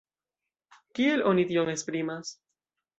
Kiel 0.99 1.25
oni 1.33 1.47
tion 1.53 1.73
esprimas? 1.77 2.37